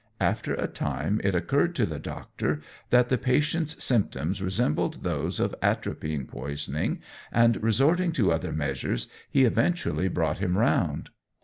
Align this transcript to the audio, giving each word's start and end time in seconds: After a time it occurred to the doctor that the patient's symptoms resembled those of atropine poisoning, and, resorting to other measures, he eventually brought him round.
After 0.19 0.55
a 0.55 0.65
time 0.67 1.21
it 1.23 1.35
occurred 1.35 1.75
to 1.75 1.85
the 1.85 1.99
doctor 1.99 2.61
that 2.89 3.09
the 3.09 3.19
patient's 3.19 3.83
symptoms 3.83 4.41
resembled 4.41 5.03
those 5.03 5.39
of 5.39 5.53
atropine 5.61 6.25
poisoning, 6.25 7.01
and, 7.31 7.61
resorting 7.61 8.11
to 8.13 8.31
other 8.31 8.51
measures, 8.51 9.05
he 9.29 9.43
eventually 9.43 10.07
brought 10.07 10.39
him 10.39 10.57
round. 10.57 11.11